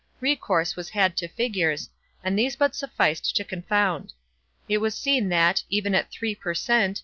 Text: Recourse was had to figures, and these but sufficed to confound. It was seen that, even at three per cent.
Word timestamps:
Recourse 0.19 0.75
was 0.75 0.89
had 0.89 1.15
to 1.17 1.27
figures, 1.27 1.87
and 2.23 2.35
these 2.35 2.55
but 2.55 2.73
sufficed 2.73 3.35
to 3.35 3.43
confound. 3.43 4.13
It 4.67 4.79
was 4.79 4.95
seen 4.95 5.29
that, 5.29 5.63
even 5.69 5.93
at 5.93 6.09
three 6.09 6.33
per 6.33 6.55
cent. 6.55 6.99